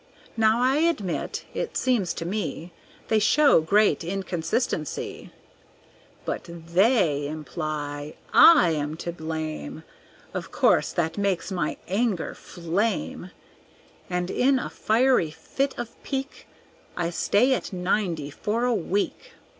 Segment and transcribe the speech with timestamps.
[0.35, 2.73] Now I admit it seems to me
[3.09, 5.31] They show great inconsistency.
[6.25, 9.83] But they imply I am to blame;
[10.33, 13.29] Of course that makes my anger flame,
[14.09, 16.47] And in a fiery fit of pique
[16.97, 19.33] I stay at ninety for a week.